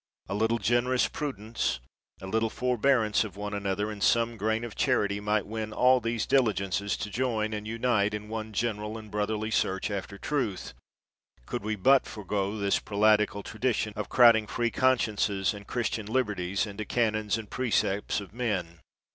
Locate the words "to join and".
6.97-7.67